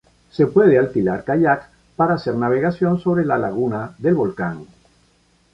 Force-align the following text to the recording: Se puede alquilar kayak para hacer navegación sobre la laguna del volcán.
Se 0.31 0.47
puede 0.47 0.79
alquilar 0.79 1.23
kayak 1.23 1.69
para 1.95 2.15
hacer 2.15 2.33
navegación 2.33 2.99
sobre 2.99 3.23
la 3.23 3.37
laguna 3.37 3.93
del 3.99 4.15
volcán. 4.15 4.65